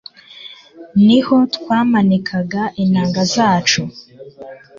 [1.05, 3.81] ni ho twamanikaga inanga zacu